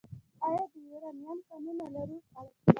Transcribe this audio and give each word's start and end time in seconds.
آیا 0.45 0.63
د 0.71 0.73
یورانیم 0.87 1.39
کانونه 1.47 1.85
لرو؟ 1.93 2.17